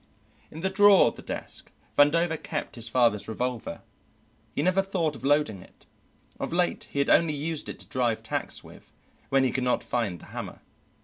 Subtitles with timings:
[0.49, 3.83] In the drawer of the desk Vandover kept his father's revolver;
[4.55, 5.85] he never thought of loading it;
[6.39, 8.93] of late he had only used it to drive tacks with,
[9.29, 10.61] when he could not find the hammer.